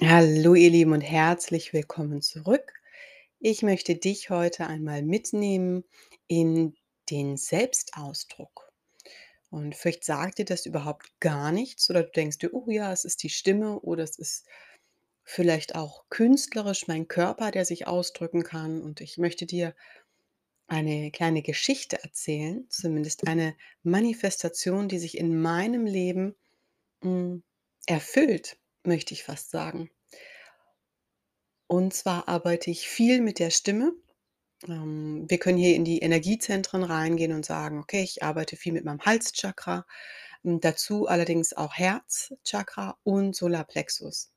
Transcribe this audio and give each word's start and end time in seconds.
Hallo 0.00 0.54
ihr 0.54 0.70
Lieben 0.70 0.92
und 0.92 1.00
herzlich 1.00 1.72
willkommen 1.72 2.22
zurück. 2.22 2.72
Ich 3.40 3.62
möchte 3.62 3.96
dich 3.96 4.30
heute 4.30 4.68
einmal 4.68 5.02
mitnehmen 5.02 5.82
in 6.28 6.76
den 7.10 7.36
Selbstausdruck. 7.36 8.72
Und 9.50 9.74
vielleicht 9.74 10.04
sagt 10.04 10.38
dir 10.38 10.44
das 10.44 10.66
überhaupt 10.66 11.18
gar 11.18 11.50
nichts 11.50 11.90
oder 11.90 12.04
du 12.04 12.12
denkst 12.12 12.38
dir, 12.38 12.54
oh 12.54 12.70
ja, 12.70 12.92
es 12.92 13.04
ist 13.04 13.24
die 13.24 13.28
Stimme 13.28 13.80
oder 13.80 14.04
es 14.04 14.16
ist 14.20 14.46
vielleicht 15.24 15.74
auch 15.74 16.04
künstlerisch 16.10 16.86
mein 16.86 17.08
Körper, 17.08 17.50
der 17.50 17.64
sich 17.64 17.88
ausdrücken 17.88 18.44
kann. 18.44 18.80
Und 18.80 19.00
ich 19.00 19.18
möchte 19.18 19.46
dir 19.46 19.74
eine 20.68 21.10
kleine 21.10 21.42
Geschichte 21.42 22.00
erzählen, 22.04 22.64
zumindest 22.68 23.26
eine 23.26 23.56
Manifestation, 23.82 24.86
die 24.86 25.00
sich 25.00 25.18
in 25.18 25.40
meinem 25.40 25.86
Leben 25.86 26.36
mm, 27.02 27.38
erfüllt, 27.86 28.58
möchte 28.88 29.14
ich 29.14 29.22
fast 29.22 29.50
sagen. 29.50 29.90
Und 31.68 31.94
zwar 31.94 32.28
arbeite 32.28 32.70
ich 32.70 32.88
viel 32.88 33.20
mit 33.20 33.38
der 33.38 33.50
Stimme. 33.50 33.92
Ähm, 34.66 35.26
wir 35.28 35.38
können 35.38 35.58
hier 35.58 35.76
in 35.76 35.84
die 35.84 36.00
Energiezentren 36.00 36.82
reingehen 36.82 37.32
und 37.32 37.46
sagen, 37.46 37.78
okay, 37.78 38.02
ich 38.02 38.22
arbeite 38.22 38.56
viel 38.56 38.72
mit 38.72 38.84
meinem 38.84 39.02
Halschakra, 39.02 39.86
hm, 40.42 40.60
dazu 40.60 41.06
allerdings 41.06 41.52
auch 41.52 41.74
Herzchakra 41.74 42.98
und 43.04 43.36
Solarplexus. 43.36 44.32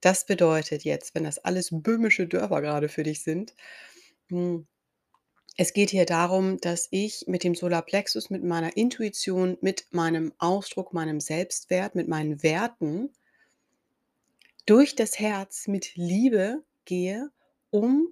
Das 0.00 0.26
bedeutet 0.26 0.84
jetzt, 0.84 1.14
wenn 1.14 1.24
das 1.24 1.38
alles 1.38 1.68
böhmische 1.70 2.26
Dörfer 2.26 2.60
gerade 2.60 2.88
für 2.88 3.02
dich 3.04 3.22
sind, 3.22 3.54
hm, 4.28 4.66
es 5.56 5.74
geht 5.74 5.90
hier 5.90 6.06
darum, 6.06 6.58
dass 6.58 6.88
ich 6.90 7.24
mit 7.26 7.44
dem 7.44 7.54
Solarplexus, 7.54 8.30
mit 8.30 8.42
meiner 8.42 8.76
Intuition, 8.76 9.58
mit 9.60 9.84
meinem 9.90 10.32
Ausdruck, 10.38 10.94
meinem 10.94 11.20
Selbstwert, 11.20 11.94
mit 11.94 12.08
meinen 12.08 12.42
Werten 12.42 13.10
durch 14.66 14.94
das 14.94 15.18
Herz 15.18 15.66
mit 15.66 15.94
Liebe 15.96 16.64
gehe, 16.84 17.30
um 17.70 18.08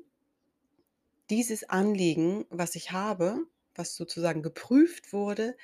dieses 1.30 1.68
Anliegen, 1.68 2.46
was 2.50 2.74
ich 2.74 2.92
habe, 2.92 3.46
was 3.74 3.94
sozusagen 3.94 4.42
geprüft 4.42 5.12
wurde 5.12 5.56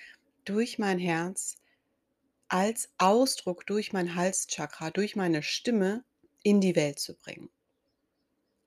durch 0.45 0.79
mein 0.79 0.99
Herz, 0.99 1.57
als 2.49 2.91
Ausdruck 2.99 3.67
durch 3.67 3.93
mein 3.93 4.15
Halschakra, 4.15 4.91
durch 4.91 5.17
meine 5.17 5.43
Stimme 5.43 6.05
in 6.43 6.61
die 6.61 6.77
Welt 6.77 6.99
zu 6.99 7.15
bringen. 7.15 7.51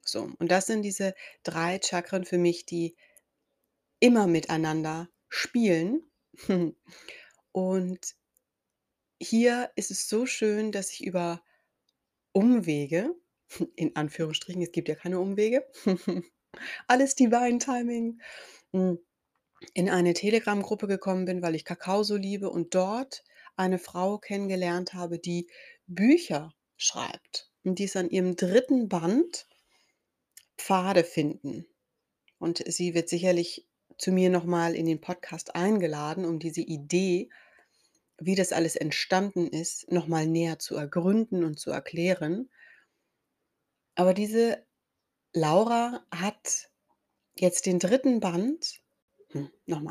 So, 0.04 0.32
und 0.40 0.52
das 0.52 0.66
sind 0.66 0.82
diese 0.82 1.14
drei 1.44 1.80
Chakren 1.84 2.26
für 2.26 2.38
mich, 2.38 2.66
die 2.66 2.96
immer 4.00 4.28
miteinander 4.28 5.10
spielen. 5.30 6.04
Und 7.52 8.16
hier 9.20 9.72
ist 9.76 9.92
es 9.92 10.08
so 10.08 10.26
schön, 10.26 10.72
dass 10.72 10.92
ich 10.92 11.04
über 11.04 11.42
Umwege, 12.38 13.16
in 13.76 13.96
Anführungsstrichen, 13.96 14.62
es 14.62 14.72
gibt 14.72 14.90
ja 14.90 14.96
keine 14.96 15.20
Umwege, 15.20 15.66
alles 16.88 17.16
Divine 17.16 17.58
Timing, 17.58 18.22
hm, 18.72 19.00
in 19.74 19.90
eine 19.90 20.14
Telegram-Gruppe 20.14 20.88
gekommen 20.88 21.26
bin, 21.26 21.42
weil 21.42 21.56
ich 21.56 21.66
Kakao 21.66 22.04
so 22.04 22.16
liebe 22.16 22.52
und 22.52 22.76
dort 22.76 23.24
eine 23.56 23.80
Frau 23.80 24.20
kennengelernt 24.20 24.94
habe, 24.94 25.18
die 25.18 25.50
Bücher 25.88 26.54
schreibt. 26.76 27.50
Und 27.64 27.80
die 27.80 27.86
ist 27.86 27.98
an 27.98 28.12
ihrem 28.12 28.36
dritten 28.36 28.88
Band 28.88 29.48
Pfade 30.60 31.04
finden. 31.04 31.66
Und 32.38 32.64
sie 32.68 32.94
wird 32.94 33.10
sicherlich 33.10 33.68
zu 33.98 34.12
mir 34.12 34.30
nochmal 34.30 34.76
in 34.76 34.86
den 34.86 35.02
Podcast 35.02 35.56
eingeladen, 35.56 36.24
um 36.24 36.38
diese 36.38 36.62
Idee 36.62 37.32
wie 38.20 38.36
das 38.36 38.52
alles 38.52 38.76
entstanden 38.76 39.48
ist, 39.48 39.92
noch 39.92 40.08
mal 40.08 40.26
näher 40.26 40.60
zu 40.60 40.76
ergründen 40.76 41.44
und 41.44 41.60
zu 41.60 41.72
erklären. 41.72 42.50
Aber 43.96 44.14
diese 44.14 44.66
Laura 45.34 46.06
hat 46.12 46.70
jetzt 47.36 47.66
den 47.66 47.80
dritten 47.80 48.20
Band 48.20 48.82
hm, 49.32 49.50
noch 49.66 49.82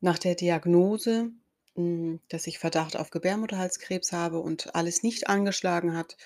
Nach 0.00 0.18
der 0.18 0.34
Diagnose, 0.34 1.30
hm, 1.74 2.20
dass 2.28 2.46
ich 2.46 2.58
Verdacht 2.58 2.96
auf 2.96 3.10
Gebärmutterhalskrebs 3.10 4.12
habe 4.12 4.40
und 4.40 4.74
alles 4.74 5.02
nicht 5.02 5.28
angeschlagen 5.28 5.96
hat 5.96 6.16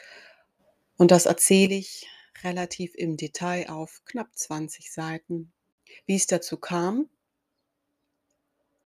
und 1.03 1.11
das 1.11 1.27
erzähle 1.27 1.75
ich 1.75 2.07
relativ 2.45 2.95
im 2.95 3.17
Detail 3.17 3.69
auf 3.71 4.03
knapp 4.05 4.37
20 4.37 4.93
Seiten, 4.93 5.53
wie 6.07 6.15
es 6.17 6.29
dazu 6.29 6.59
kam, 6.59 7.09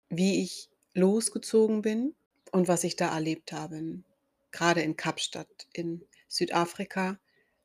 wie 0.08 0.42
ich 0.42 0.70
losgezogen 0.96 1.82
bin 1.82 2.14
und 2.52 2.68
was 2.68 2.84
ich 2.84 2.96
da 2.96 3.14
erlebt 3.14 3.52
habe, 3.52 4.02
gerade 4.50 4.82
in 4.82 4.96
Kapstadt 4.96 5.68
in 5.72 6.04
Südafrika. 6.28 7.18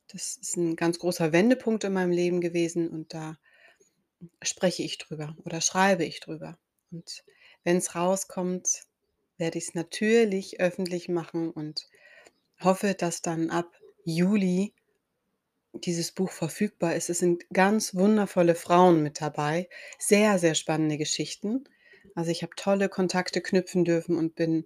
Das 0.08 0.36
ist 0.36 0.58
ein 0.58 0.76
ganz 0.76 1.00
großer 1.00 1.32
Wendepunkt 1.32 1.84
in 1.86 1.94
meinem 1.94 2.12
Leben 2.12 2.42
gewesen 2.42 2.90
und 2.90 3.14
da 3.14 3.38
spreche 4.42 4.84
ich 4.84 4.98
drüber 4.98 5.36
oder 5.46 5.62
schreibe 5.62 6.04
ich 6.04 6.20
drüber. 6.20 6.58
Und 6.92 7.24
wenn 7.64 7.78
es 7.78 7.96
rauskommt, 7.96 8.84
werde 9.38 9.58
ich 9.58 9.70
es 9.70 9.74
natürlich 9.74 10.60
öffentlich 10.60 11.08
machen 11.08 11.50
und 11.50 11.88
hoffe, 12.60 12.94
dass 12.94 13.22
dann 13.22 13.50
ab 13.50 13.74
Juli 14.04 14.74
dieses 15.74 16.12
Buch 16.12 16.32
verfügbar 16.32 16.96
ist. 16.96 17.10
Es 17.10 17.20
sind 17.20 17.46
ganz 17.54 17.96
wundervolle 17.96 18.56
Frauen 18.56 19.02
mit 19.02 19.22
dabei, 19.22 19.70
sehr, 19.98 20.38
sehr 20.38 20.54
spannende 20.56 20.98
Geschichten. 20.98 21.64
Also 22.16 22.32
ich 22.32 22.44
habe 22.44 22.54
tolle 22.56 22.90
Kontakte 22.90 23.42
knüpfen 23.42 23.86
dürfen 23.86 24.18
und 24.18 24.36
bin 24.36 24.66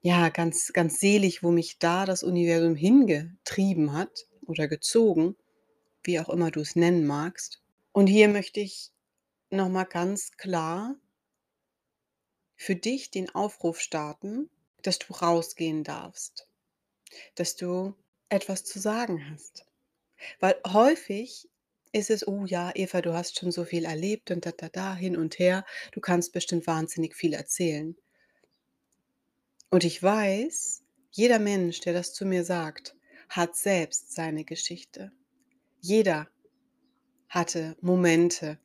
ja 0.00 0.28
ganz, 0.28 0.72
ganz 0.72 1.00
selig, 1.00 1.42
wo 1.42 1.50
mich 1.50 1.78
da 1.78 2.04
das 2.04 2.22
Universum 2.22 2.76
hingetrieben 2.76 3.92
hat 3.92 4.26
oder 4.42 4.68
gezogen, 4.68 5.36
wie 6.02 6.20
auch 6.20 6.28
immer 6.28 6.50
du 6.50 6.60
es 6.60 6.76
nennen 6.76 7.06
magst. 7.06 7.62
Und 7.92 8.06
hier 8.06 8.28
möchte 8.28 8.60
ich 8.60 8.90
nochmal 9.50 9.86
ganz 9.86 10.36
klar 10.36 10.96
für 12.56 12.76
dich 12.76 13.10
den 13.10 13.34
Aufruf 13.34 13.80
starten, 13.80 14.50
dass 14.82 14.98
du 14.98 15.12
rausgehen 15.12 15.84
darfst, 15.84 16.48
dass 17.34 17.56
du 17.56 17.94
etwas 18.28 18.64
zu 18.64 18.78
sagen 18.78 19.30
hast. 19.30 19.66
Weil 20.40 20.60
häufig 20.66 21.48
ist 21.94 22.10
es: 22.10 22.26
„Oh 22.26 22.44
ja, 22.44 22.72
Eva, 22.74 23.00
du 23.00 23.14
hast 23.14 23.38
schon 23.38 23.52
so 23.52 23.64
viel 23.64 23.84
erlebt 23.84 24.30
und 24.30 24.44
da, 24.44 24.52
da, 24.52 24.68
da, 24.68 24.94
hin 24.96 25.16
und 25.16 25.38
her. 25.38 25.64
Du 25.92 26.00
kannst 26.00 26.32
bestimmt 26.32 26.66
wahnsinnig 26.66 27.14
viel 27.14 27.32
erzählen.“ 27.32 27.96
Und 29.70 29.84
ich 29.84 30.02
weiß, 30.02 30.82
jeder 31.10 31.38
Mensch, 31.38 31.80
der 31.80 31.92
das 31.92 32.12
zu 32.12 32.26
mir 32.26 32.44
sagt, 32.44 32.96
hat 33.28 33.56
selbst 33.56 34.12
seine 34.12 34.44
Geschichte. 34.44 35.12
Jeder 35.80 36.28
hatte 37.28 37.76
Momente, 37.80 38.58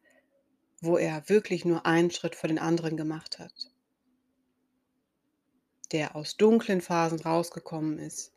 wo 0.81 0.97
er 0.97 1.27
wirklich 1.29 1.65
nur 1.65 1.85
einen 1.85 2.11
Schritt 2.11 2.35
vor 2.35 2.47
den 2.47 2.59
anderen 2.59 2.97
gemacht 2.97 3.39
hat. 3.39 3.71
Der 5.91 6.15
aus 6.15 6.37
dunklen 6.37 6.81
Phasen 6.81 7.19
rausgekommen 7.19 7.99
ist, 7.99 8.31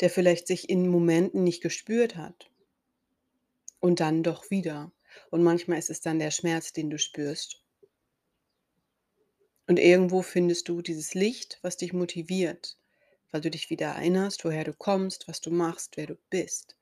der 0.00 0.10
vielleicht 0.10 0.46
sich 0.46 0.68
in 0.68 0.88
Momenten 0.88 1.44
nicht 1.44 1.62
gespürt 1.62 2.16
hat 2.16 2.50
und 3.80 4.00
dann 4.00 4.22
doch 4.22 4.50
wieder. 4.50 4.92
Und 5.30 5.42
manchmal 5.42 5.78
ist 5.78 5.90
es 5.90 6.00
dann 6.00 6.18
der 6.18 6.30
Schmerz, 6.30 6.72
den 6.72 6.90
du 6.90 6.98
spürst. 6.98 7.62
Und 9.66 9.78
irgendwo 9.78 10.22
findest 10.22 10.68
du 10.68 10.80
dieses 10.80 11.14
Licht, 11.14 11.58
was 11.62 11.76
dich 11.76 11.92
motiviert, 11.92 12.76
weil 13.30 13.42
du 13.42 13.50
dich 13.50 13.68
wieder 13.68 13.88
erinnerst, 13.88 14.44
woher 14.44 14.64
du 14.64 14.72
kommst, 14.72 15.28
was 15.28 15.40
du 15.40 15.50
machst, 15.50 15.96
wer 15.96 16.06
du 16.06 16.16
bist. 16.30 16.76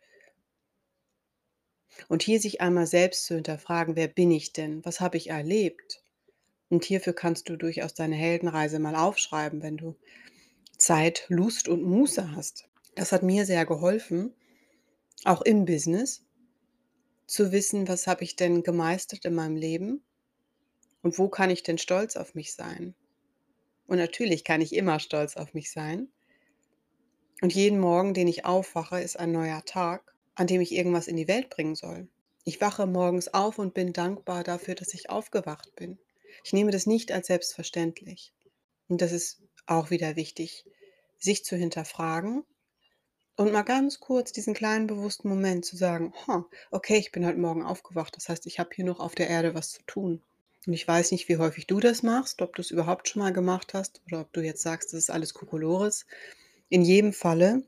Und 2.09 2.23
hier 2.23 2.41
sich 2.41 2.61
einmal 2.61 2.87
selbst 2.87 3.27
zu 3.27 3.35
hinterfragen, 3.35 3.97
wer 3.97 4.09
bin 4.09 4.31
ich 4.31 4.53
denn? 4.53 4.85
Was 4.85 5.01
habe 5.01 5.17
ich 5.17 5.31
erlebt? 5.31 6.03
Und 6.69 6.85
hierfür 6.85 7.13
kannst 7.13 7.49
du 7.49 7.57
durchaus 7.57 7.95
deine 7.95 8.17
Heldenreise 8.17 8.79
mal 8.79 8.97
aufschreiben, 8.97 9.63
wenn 9.63 9.77
du 9.77 9.97
Zeit, 10.79 11.25
Lust 11.29 11.69
und 11.69 11.83
Muße 11.83 12.33
hast. 12.33 12.69
Das 12.95 13.13
hat 13.13 13.23
mir 13.23 13.47
sehr 13.47 13.67
geholfen, 13.67 14.35
auch 15.25 15.43
im 15.43 15.65
Business, 15.65 16.26
zu 17.27 17.53
wissen, 17.53 17.89
was 17.89 18.07
habe 18.07 18.25
ich 18.25 18.37
denn 18.37 18.63
gemeistert 18.63 19.25
in 19.25 19.35
meinem 19.35 19.57
Leben 19.57 20.05
und 21.03 21.19
wo 21.19 21.29
kann 21.29 21.51
ich 21.51 21.63
denn 21.63 21.79
stolz 21.79 22.17
auf 22.17 22.35
mich 22.35 22.55
sein. 22.55 22.95
Und 23.87 23.99
natürlich 23.99 24.45
kann 24.45 24.61
ich 24.61 24.75
immer 24.75 24.99
stolz 24.99 25.37
auf 25.37 25.55
mich 25.55 25.71
sein. 25.71 26.09
Und 27.43 27.55
jeden 27.55 27.79
Morgen, 27.79 28.15
den 28.15 28.29
ich 28.29 28.45
aufwache, 28.45 29.01
ist 29.01 29.19
ein 29.19 29.33
neuer 29.33 29.65
Tag, 29.65 30.15
an 30.35 30.47
dem 30.47 30.61
ich 30.61 30.73
irgendwas 30.73 31.07
in 31.07 31.17
die 31.17 31.29
Welt 31.29 31.51
bringen 31.51 31.75
soll. 31.75 32.09
Ich 32.45 32.61
wache 32.61 32.87
morgens 32.87 33.29
auf 33.35 33.59
und 33.59 33.75
bin 33.75 33.93
dankbar 33.93 34.45
dafür, 34.45 34.75
dass 34.75 34.95
ich 34.95 35.11
aufgewacht 35.11 35.75
bin. 35.77 35.99
Ich 36.45 36.53
nehme 36.53 36.71
das 36.71 36.87
nicht 36.87 37.13
als 37.13 37.27
selbstverständlich. 37.27 38.33
Und 38.89 39.03
das 39.03 39.13
ist 39.13 39.43
auch 39.67 39.91
wieder 39.91 40.17
wichtig, 40.17 40.65
sich 41.19 41.45
zu 41.45 41.57
hinterfragen 41.57 42.45
und 43.37 43.53
mal 43.53 43.63
ganz 43.63 44.01
kurz 44.01 44.33
diesen 44.33 44.55
kleinen 44.55 44.87
bewussten 44.87 45.29
Moment 45.29 45.65
zu 45.65 45.77
sagen, 45.77 46.13
okay, 46.71 46.97
ich 46.97 47.13
bin 47.13 47.27
heute 47.27 47.39
Morgen 47.39 47.63
aufgewacht. 47.65 48.17
Das 48.17 48.29
heißt, 48.29 48.47
ich 48.47 48.59
habe 48.59 48.71
hier 48.75 48.85
noch 48.85 49.01
auf 49.01 49.15
der 49.15 49.29
Erde 49.29 49.55
was 49.55 49.73
zu 49.73 49.83
tun. 49.87 50.23
Und 50.67 50.73
ich 50.73 50.89
weiß 50.89 51.13
nicht, 51.13 51.29
wie 51.29 51.37
häufig 51.37 51.67
du 51.67 51.79
das 51.79 52.03
machst, 52.03 52.43
ob 52.43 52.57
du 52.57 52.63
es 52.63 52.71
überhaupt 52.71 53.09
schon 53.09 53.23
mal 53.23 53.33
gemacht 53.33 53.75
hast 53.75 54.03
oder 54.07 54.23
ob 54.23 54.33
du 54.33 54.41
jetzt 54.41 54.63
sagst, 54.63 54.93
das 54.93 55.01
ist 55.01 55.11
alles 55.11 55.35
Kokolores. 55.35 56.07
In 56.69 56.83
jedem 56.83 57.13
Falle 57.13 57.63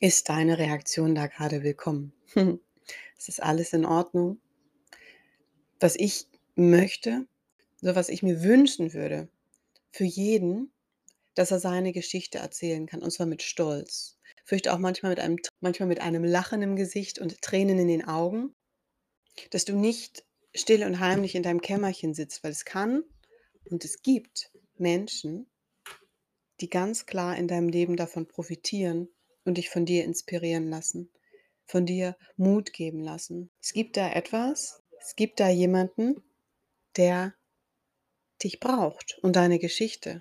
Ist 0.00 0.28
deine 0.28 0.58
Reaktion 0.58 1.14
da 1.14 1.26
gerade 1.28 1.62
willkommen? 1.62 2.12
Es 3.16 3.28
ist 3.28 3.42
alles 3.42 3.72
in 3.72 3.84
Ordnung. 3.84 4.40
Was 5.78 5.94
ich 5.94 6.26
möchte, 6.56 7.26
so 7.80 7.94
was 7.94 8.08
ich 8.08 8.24
mir 8.24 8.42
wünschen 8.42 8.94
würde 8.94 9.28
für 9.92 10.04
jeden, 10.04 10.72
dass 11.34 11.52
er 11.52 11.60
seine 11.60 11.92
Geschichte 11.92 12.38
erzählen 12.38 12.86
kann, 12.86 13.00
und 13.00 13.12
zwar 13.12 13.26
mit 13.26 13.42
Stolz. 13.42 14.18
Vielleicht 14.44 14.68
auch 14.68 14.78
manchmal 14.78 15.10
mit 15.10 15.20
einem 15.20 15.38
manchmal 15.60 15.88
mit 15.88 16.00
einem 16.00 16.24
Lachen 16.24 16.62
im 16.62 16.76
Gesicht 16.76 17.18
und 17.18 17.40
Tränen 17.42 17.78
in 17.78 17.88
den 17.88 18.04
Augen. 18.04 18.54
Dass 19.50 19.64
du 19.64 19.74
nicht 19.74 20.24
still 20.54 20.84
und 20.84 21.00
heimlich 21.00 21.34
in 21.34 21.42
deinem 21.42 21.60
Kämmerchen 21.60 22.14
sitzt, 22.14 22.44
weil 22.44 22.50
es 22.50 22.64
kann 22.64 23.02
und 23.64 23.84
es 23.84 24.02
gibt 24.02 24.50
Menschen, 24.76 25.50
die 26.60 26.68
ganz 26.68 27.06
klar 27.06 27.36
in 27.36 27.48
deinem 27.48 27.68
Leben 27.68 27.96
davon 27.96 28.26
profitieren 28.26 29.08
und 29.44 29.58
dich 29.58 29.70
von 29.70 29.86
dir 29.86 30.04
inspirieren 30.04 30.68
lassen, 30.68 31.10
von 31.64 31.86
dir 31.86 32.16
Mut 32.36 32.72
geben 32.72 33.00
lassen. 33.00 33.50
Es 33.60 33.72
gibt 33.72 33.96
da 33.96 34.12
etwas, 34.12 34.82
es 35.00 35.16
gibt 35.16 35.40
da 35.40 35.48
jemanden, 35.48 36.22
der 36.96 37.34
dich 38.42 38.60
braucht 38.60 39.18
und 39.22 39.36
deine 39.36 39.58
Geschichte. 39.58 40.20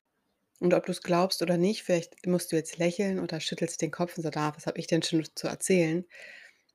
Und 0.61 0.75
ob 0.75 0.85
du 0.85 0.91
es 0.91 1.01
glaubst 1.01 1.41
oder 1.41 1.57
nicht, 1.57 1.81
vielleicht 1.81 2.27
musst 2.27 2.51
du 2.51 2.55
jetzt 2.55 2.77
lächeln 2.77 3.19
oder 3.19 3.39
schüttelst 3.39 3.81
den 3.81 3.89
Kopf 3.89 4.15
und 4.15 4.21
sagst, 4.21 4.37
ah, 4.37 4.53
was 4.55 4.67
habe 4.67 4.77
ich 4.77 4.85
denn 4.85 5.01
schon 5.01 5.25
zu 5.33 5.47
erzählen? 5.47 6.05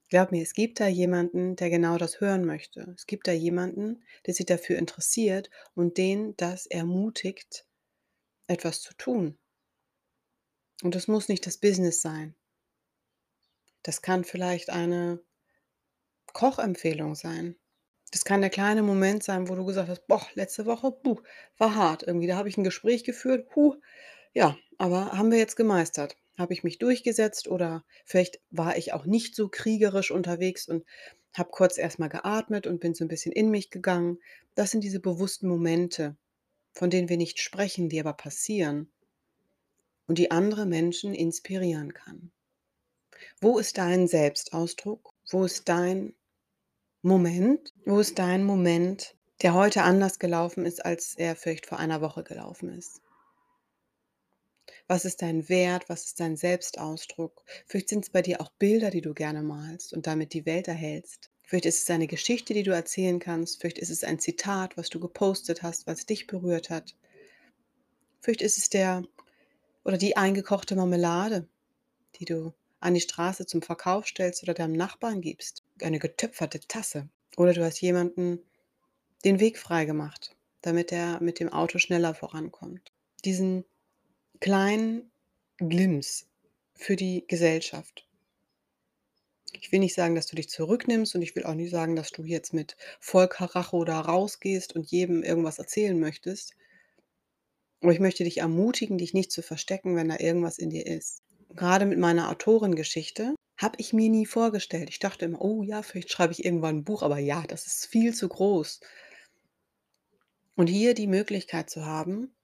Glaub 0.09 0.33
mir, 0.33 0.43
es 0.43 0.55
gibt 0.55 0.81
da 0.81 0.89
jemanden, 0.89 1.55
der 1.55 1.71
genau 1.71 1.97
das 1.97 2.21
hören 2.21 2.45
möchte. 2.45 2.93
Es 2.97 3.07
gibt 3.07 3.29
da 3.29 3.33
jemanden, 3.33 4.03
der 4.27 4.35
sich 4.35 4.45
dafür 4.45 4.77
interessiert 4.77 5.51
und 5.75 5.99
den 5.99 6.37
das 6.37 6.67
ermutigt, 6.67 7.65
etwas 8.49 8.81
zu 8.81 8.93
tun. 8.95 9.39
Und 10.83 10.97
das 10.97 11.07
muss 11.07 11.29
nicht 11.29 11.47
das 11.47 11.59
Business 11.59 12.03
sein. 12.03 12.35
Das 13.85 14.03
kann 14.03 14.25
vielleicht 14.25 14.69
eine 14.69 15.21
Kochempfehlung 16.33 17.15
sein. 17.15 17.55
Das 18.17 18.25
kann 18.25 18.41
der 18.41 18.49
kleine 18.49 18.83
Moment 18.83 19.23
sein, 19.25 19.47
wo 19.47 19.55
du 19.55 19.67
gesagt 19.67 19.91
hast: 19.91 20.07
„Boah, 20.07 20.27
letzte 20.33 20.65
Woche, 20.65 20.91
puh, 20.91 21.21
war 21.59 21.75
hart 21.75 22.03
irgendwie. 22.03 22.27
Da 22.27 22.37
habe 22.39 22.49
ich 22.49 22.57
ein 22.57 22.65
Gespräch 22.65 23.05
geführt, 23.05 23.51
puh, 23.51 23.75
ja, 24.33 24.57
aber 24.79 25.13
haben 25.13 25.31
wir 25.31 25.37
jetzt 25.39 25.57
gemeistert. 25.57 26.17
Habe 26.39 26.55
ich 26.55 26.65
mich 26.65 26.79
durchgesetzt 26.79 27.47
oder 27.47 27.85
vielleicht 28.07 28.41
war 28.51 28.79
ich 28.79 28.95
auch 28.95 29.05
nicht 29.05 29.37
so 29.37 29.49
kriegerisch 29.51 30.11
unterwegs 30.11 30.67
und 30.67 30.87
habe 31.35 31.51
kurz 31.51 31.77
erst 31.77 31.99
mal 31.99 32.09
geatmet 32.09 32.67
und 32.67 32.81
bin 32.81 32.95
so 32.95 33.05
ein 33.05 33.09
bisschen 33.09 33.33
in 33.33 33.51
mich 33.51 33.71
gegangen. 33.71 34.19
Das 34.55 34.71
sind 34.71 34.83
diese 34.83 35.01
bewussten 35.01 35.47
Momente, 35.49 36.17
von 36.75 36.91
denen 36.91 37.09
wir 37.11 37.19
nicht 37.19 37.41
sprechen, 37.41 37.89
die 37.91 38.01
aber 38.01 38.15
passieren 38.15 38.93
und 40.09 40.19
die 40.19 40.33
andere 40.33 40.67
Menschen 40.67 41.15
inspirieren 41.15 41.95
kann. 41.95 42.33
Wo 43.41 43.59
ist 43.59 43.79
dein 43.79 44.09
Selbstausdruck? 44.09 45.15
Wo 45.31 45.45
ist 45.47 45.71
dein 45.71 46.15
Moment? 47.03 47.73
Wo 47.85 48.01
ist 48.01 48.19
dein 48.19 48.45
Moment, 48.45 49.15
der 49.43 49.55
heute 49.55 49.83
anders 49.83 50.19
gelaufen 50.19 50.65
ist, 50.65 50.85
als 50.85 51.15
er 51.15 51.37
vielleicht 51.37 51.67
vor 51.67 51.79
einer 51.79 52.01
Woche 52.01 52.25
gelaufen 52.25 52.71
ist? 52.71 53.01
Was 54.89 55.05
ist 55.05 55.23
dein 55.23 55.49
Wert? 55.49 55.89
Was 55.89 56.05
ist 56.05 56.21
dein 56.21 56.37
Selbstausdruck? 56.37 57.43
Vielleicht 57.67 57.89
sind 57.89 58.05
es 58.05 58.11
bei 58.11 58.23
dir 58.23 58.41
auch 58.41 58.51
Bilder, 58.59 58.91
die 58.91 59.01
du 59.01 59.15
gerne 59.15 59.43
malst 59.43 59.93
und 59.93 60.07
damit 60.07 60.33
die 60.33 60.47
Welt 60.47 60.69
erhältst. 60.69 61.31
Vielleicht 61.43 61.67
ist 61.67 61.83
es 61.83 61.91
eine 61.91 62.07
Geschichte, 62.07 62.55
die 62.55 62.63
du 62.63 62.73
erzählen 62.73 63.19
kannst. 63.19 63.61
Vielleicht 63.61 63.79
ist 63.79 63.91
es 63.91 64.05
ein 64.05 64.19
Zitat, 64.19 64.77
was 64.77 64.89
du 64.89 64.99
gepostet 64.99 65.63
hast, 65.63 65.87
was 65.87 66.07
dich 66.07 66.27
berührt 66.27 66.71
hat. 66.71 66.97
Vielleicht 68.21 68.43
ist 68.43 68.59
es 68.59 68.69
der 68.69 69.05
oder 69.85 69.99
die 69.99 70.17
eingekochte 70.17 70.75
Marmelade, 70.75 71.49
die 72.17 72.25
du 72.25 72.53
an 72.81 72.95
die 72.95 73.01
Straße 73.01 73.47
zum 73.47 73.63
Verkauf 73.63 74.07
stellst 74.07 74.43
oder 74.43 74.55
deinem 74.55 74.75
Nachbarn 74.75 75.21
gibst. 75.21 75.65
Eine 75.83 75.99
getöpferte 75.99 76.61
Tasse. 76.61 77.09
Oder 77.37 77.53
du 77.53 77.65
hast 77.65 77.81
jemanden 77.81 78.41
den 79.25 79.41
Weg 79.41 79.59
freigemacht, 79.59 80.35
damit 80.63 80.93
er 80.93 81.21
mit 81.21 81.41
dem 81.41 81.49
Auto 81.53 81.79
schneller 81.79 82.15
vorankommt. 82.15 82.93
Diesen 83.25 83.65
kleinen 84.41 85.11
Glimps 85.59 86.27
für 86.75 86.97
die 86.97 87.25
Gesellschaft. 87.27 88.07
Ich 89.53 89.73
will 89.73 89.81
nicht 89.81 89.95
sagen, 89.95 90.15
dass 90.15 90.27
du 90.27 90.37
dich 90.37 90.51
zurücknimmst 90.51 91.15
und 91.15 91.23
ich 91.23 91.35
will 91.35 91.45
auch 91.45 91.55
nicht 91.55 91.71
sagen, 91.71 91.97
dass 91.97 92.11
du 92.11 92.25
jetzt 92.25 92.53
mit 92.53 92.77
Vollkaracho 93.01 93.85
da 93.85 94.01
rausgehst 94.01 94.75
und 94.77 94.91
jedem 94.91 95.23
irgendwas 95.23 95.59
erzählen 95.59 95.99
möchtest. 95.99 96.55
Aber 97.81 97.93
ich 97.93 98.01
möchte 98.01 98.25
dich 98.25 98.39
ermutigen, 98.39 98.99
dich 98.99 99.15
nicht 99.15 99.33
zu 99.33 99.43
verstecken, 99.43 99.97
wenn 99.97 100.09
da 100.09 100.19
irgendwas 100.19 100.59
in 100.59 100.71
dir 100.71 100.87
ist. 100.87 101.23
Gerade 101.57 101.87
mit 101.87 101.99
meiner 101.99 102.31
Autorengeschichte 102.31 103.35
habe 103.61 103.75
ich 103.81 103.93
mir 103.93 104.09
nie 104.11 104.27
vorgestellt. 104.27 104.89
Ich 104.91 105.01
dachte 105.01 105.25
immer: 105.25 105.41
„Oh 105.43 105.63
ja, 105.65 105.83
vielleicht 105.83 106.11
schreibe 106.13 106.33
ich 106.33 106.45
irgendwann 106.45 106.77
ein 106.79 106.85
Buch“, 106.85 107.03
aber 107.03 107.19
ja, 107.19 107.43
das 107.49 107.67
ist 107.67 107.87
viel 107.87 108.15
zu 108.15 108.29
groß. 108.29 108.79
Und 110.55 110.67
hier 110.67 110.93
die 110.93 111.07
Möglichkeit 111.07 111.71
zu 111.71 111.87
haben, 111.87 112.35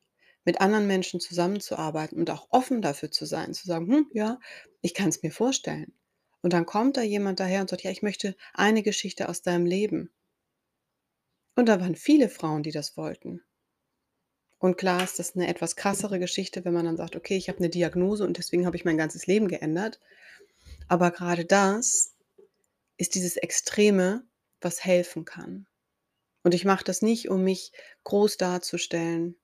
mit 0.45 0.61
anderen 0.63 0.87
Menschen 0.87 1.21
zusammenzuarbeiten 1.21 2.19
und 2.19 2.31
auch 2.31 2.47
offen 2.51 2.81
dafür 2.81 3.11
zu 3.11 3.27
sein, 3.27 3.53
zu 3.55 3.67
sagen: 3.67 3.87
„Hm, 3.93 4.07
ja, 4.15 4.39
ich 4.83 4.95
kann 4.95 5.09
es 5.11 5.23
mir 5.23 5.33
vorstellen.“ 5.33 5.93
Und 6.43 6.53
dann 6.55 6.65
kommt 6.67 6.97
da 6.97 7.03
jemand 7.03 7.41
daher 7.41 7.61
und 7.61 7.69
sagt: 7.71 7.83
„Ja, 7.83 7.91
ich 7.91 8.03
möchte 8.03 8.37
eine 8.55 8.83
Geschichte 8.83 9.29
aus 9.29 9.43
deinem 9.43 9.67
Leben.“ 9.67 10.11
Und 11.57 11.67
da 11.71 11.81
waren 11.81 11.97
viele 11.97 12.29
Frauen, 12.29 12.63
die 12.63 12.73
das 12.73 12.99
wollten. 12.99 13.41
Und 14.63 14.79
klar 14.79 15.03
ist 15.03 15.19
das 15.19 15.35
eine 15.35 15.49
etwas 15.49 15.75
krassere 15.75 16.21
Geschichte, 16.21 16.65
wenn 16.65 16.73
man 16.73 16.85
dann 16.85 16.97
sagt: 16.97 17.17
„Okay, 17.17 17.37
ich 17.37 17.49
habe 17.49 17.59
eine 17.59 17.69
Diagnose 17.69 18.23
und 18.23 18.39
deswegen 18.39 18.65
habe 18.65 18.77
ich 18.77 18.85
mein 18.85 18.97
ganzes 18.97 19.27
Leben 19.27 19.49
geändert.“ 19.49 19.99
Aber 20.87 21.11
gerade 21.11 21.45
das 21.45 22.15
ist 22.97 23.17
dieses 23.17 23.37
Extreme, 23.37 24.25
was 24.61 24.85
helfen 24.85 25.25
kann. 25.25 25.67
Und 26.45 26.55
ich 26.55 26.65
mache 26.65 26.85
das 26.85 27.03
nicht, 27.03 27.29
um 27.29 27.43
mich 27.43 27.73
groß 28.05 28.37
darzustellen. 28.37 29.35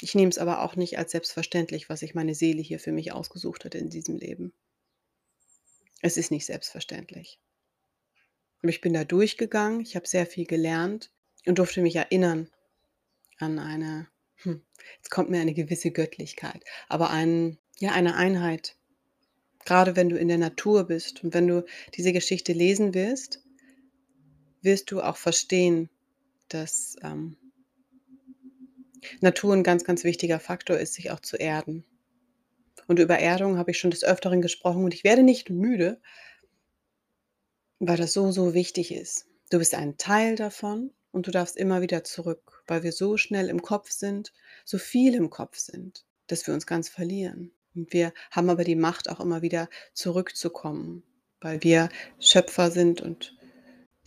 Ich 0.00 0.16
nehme 0.16 0.30
es 0.30 0.38
aber 0.38 0.62
auch 0.62 0.74
nicht 0.74 0.98
als 0.98 1.12
selbstverständlich, 1.12 1.88
was 1.88 2.00
sich 2.00 2.16
meine 2.16 2.34
Seele 2.34 2.60
hier 2.60 2.80
für 2.80 2.92
mich 2.92 3.12
ausgesucht 3.12 3.64
hat 3.64 3.76
in 3.76 3.88
diesem 3.88 4.16
Leben. 4.16 4.52
Es 6.02 6.16
ist 6.16 6.32
nicht 6.32 6.46
selbstverständlich. 6.46 7.38
Aber 8.62 8.70
ich 8.70 8.80
bin 8.80 8.94
da 8.94 9.04
durchgegangen, 9.04 9.80
ich 9.80 9.94
habe 9.94 10.08
sehr 10.08 10.26
viel 10.26 10.44
gelernt 10.44 11.12
und 11.46 11.60
durfte 11.60 11.82
mich 11.82 11.94
erinnern 11.94 12.50
an 13.38 13.58
eine 13.58 14.08
hm, 14.36 14.62
jetzt 14.96 15.10
kommt 15.10 15.30
mir 15.30 15.40
eine 15.40 15.54
gewisse 15.54 15.90
Göttlichkeit, 15.90 16.62
aber 16.88 17.10
ein 17.10 17.58
ja, 17.78 17.92
eine 17.92 18.16
Einheit. 18.16 18.76
Gerade 19.64 19.96
wenn 19.96 20.08
du 20.08 20.18
in 20.18 20.28
der 20.28 20.38
Natur 20.38 20.84
bist 20.84 21.22
und 21.24 21.34
wenn 21.34 21.46
du 21.46 21.64
diese 21.96 22.12
Geschichte 22.12 22.52
lesen 22.52 22.94
wirst, 22.94 23.42
wirst 24.62 24.90
du 24.90 25.00
auch 25.02 25.16
verstehen, 25.16 25.90
dass, 26.48 26.96
ähm 27.02 27.36
Natur 29.20 29.54
'n 29.54 29.62
ganz, 29.62 29.84
ganz 29.84 30.04
wichtiger 30.04 30.40
Faktor 30.40 30.76
ist, 30.78 30.94
sich 30.94 31.10
auch 31.10 31.20
zu 31.20 31.36
erden. 31.36 31.84
Und 32.86 32.98
über 32.98 33.18
Erdung 33.18 33.58
habe 33.58 33.70
ich 33.70 33.78
schon 33.78 33.90
des 33.90 34.04
Öfteren 34.04 34.42
gesprochen 34.42 34.84
und 34.84 34.94
ich 34.94 35.04
werde 35.04 35.22
nicht 35.22 35.50
müde 35.50 36.00
weil 37.80 37.96
das 37.96 38.12
so, 38.12 38.30
so 38.32 38.54
wichtig 38.54 38.92
ist. 38.92 39.26
Du 39.50 39.58
bist 39.58 39.74
ein 39.74 39.96
Teil 39.98 40.34
davon 40.34 40.90
und 41.12 41.26
du 41.26 41.30
darfst 41.30 41.56
immer 41.56 41.80
wieder 41.80 42.04
zurück, 42.04 42.62
weil 42.66 42.82
wir 42.82 42.92
so 42.92 43.16
schnell 43.16 43.48
im 43.48 43.62
Kopf 43.62 43.90
sind, 43.90 44.32
so 44.64 44.78
viel 44.78 45.14
im 45.14 45.30
Kopf 45.30 45.56
sind, 45.58 46.04
dass 46.26 46.46
wir 46.46 46.54
uns 46.54 46.66
ganz 46.66 46.88
verlieren. 46.88 47.52
Und 47.74 47.92
wir 47.92 48.12
haben 48.30 48.50
aber 48.50 48.64
die 48.64 48.76
Macht, 48.76 49.08
auch 49.08 49.20
immer 49.20 49.42
wieder 49.42 49.68
zurückzukommen, 49.94 51.02
weil 51.40 51.62
wir 51.62 51.88
Schöpfer 52.18 52.70
sind 52.70 53.00
und 53.00 53.36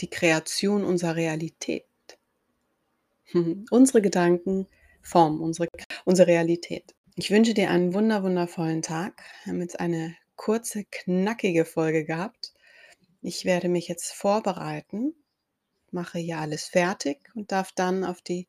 die 0.01 0.09
Kreation 0.09 0.83
unserer 0.83 1.15
Realität. 1.15 1.85
Unsere 3.71 4.01
Gedanken 4.01 4.67
formen 5.01 5.39
unsere 5.39 5.67
unsere 6.05 6.27
Realität. 6.27 6.93
Ich 7.15 7.31
wünsche 7.31 7.53
dir 7.53 7.69
einen 7.69 7.93
wunder 7.93 8.23
wundervollen 8.23 8.81
Tag. 8.81 9.23
Wir 9.43 9.53
haben 9.53 9.61
jetzt 9.61 9.79
eine 9.79 10.15
kurze, 10.35 10.85
knackige 10.85 11.65
Folge 11.65 12.05
gehabt. 12.05 12.53
Ich 13.21 13.45
werde 13.45 13.69
mich 13.69 13.87
jetzt 13.87 14.13
vorbereiten, 14.13 15.13
mache 15.91 16.19
hier 16.19 16.39
alles 16.39 16.65
fertig 16.65 17.29
und 17.35 17.51
darf 17.51 17.71
dann 17.71 18.03
auf 18.03 18.21
die 18.21 18.47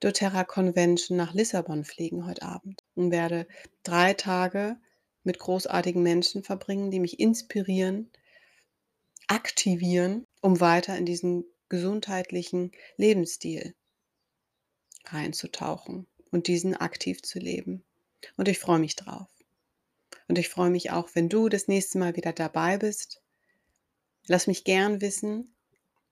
doTERRA 0.00 0.44
Convention 0.44 1.16
nach 1.16 1.34
Lissabon 1.34 1.84
fliegen 1.84 2.26
heute 2.26 2.42
Abend 2.42 2.82
und 2.94 3.10
werde 3.10 3.46
3 3.82 4.14
Tage 4.14 4.76
mit 5.22 5.38
großartigen 5.38 6.02
Menschen 6.02 6.42
verbringen, 6.42 6.90
die 6.90 7.00
mich 7.00 7.20
inspirieren, 7.20 8.10
aktivieren, 9.26 10.26
um 10.40 10.60
weiter 10.60 10.96
in 10.96 11.04
diesen 11.04 11.44
gesundheitlichen 11.68 12.72
Lebensstil 12.96 13.74
reinzutauchen 15.04 16.06
und 16.30 16.46
diesen 16.46 16.74
aktiv 16.74 17.22
zu 17.22 17.38
leben. 17.38 17.84
Und 18.36 18.48
ich 18.48 18.58
freue 18.58 18.78
mich 18.78 18.96
drauf. 18.96 19.28
Und 20.28 20.38
ich 20.38 20.48
freue 20.48 20.70
mich 20.70 20.90
auch, 20.90 21.10
wenn 21.14 21.28
du 21.28 21.48
das 21.48 21.68
nächste 21.68 21.98
Mal 21.98 22.16
wieder 22.16 22.32
dabei 22.32 22.78
bist. 22.78 23.20
Lass 24.26 24.46
mich 24.46 24.64
gern 24.64 25.00
wissen, 25.00 25.54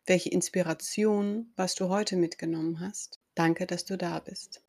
welche 0.08 0.30
Inspiration, 0.30 1.52
was 1.56 1.74
du 1.74 1.88
heute 1.88 2.16
mitgenommen 2.16 2.80
hast. 2.80 3.20
Danke, 3.34 3.66
dass 3.66 3.84
du 3.84 3.96
da 3.96 4.18
bist. 4.18 4.62